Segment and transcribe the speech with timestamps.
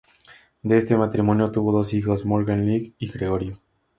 [0.63, 3.61] De este matrimonio tuvo dos hijos, Morgan Leigh y Gregorio.